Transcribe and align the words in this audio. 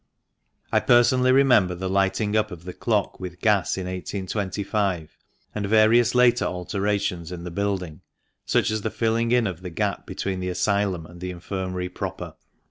I 0.71 0.79
personally 0.79 1.31
remember 1.31 1.75
the 1.75 1.87
lighting 1.87 2.35
up 2.35 2.49
of 2.49 2.63
the 2.63 2.73
clock 2.73 3.19
with 3.19 3.39
gas 3.39 3.77
in 3.77 3.85
1825, 3.85 5.15
and 5.53 5.67
various 5.67 6.15
later 6.15 6.45
alterations 6.45 7.31
in 7.31 7.43
the 7.43 7.51
building, 7.51 8.01
such 8.43 8.71
as 8.71 8.81
the 8.81 8.89
filling 8.89 9.31
in 9.31 9.45
of 9.45 9.61
the 9.61 9.69
gap 9.69 10.07
between 10.07 10.39
the 10.39 10.49
Asylum 10.49 11.05
aud 11.05 11.19
the 11.19 11.29
Infirmary 11.29 11.87
proper. 11.89 12.33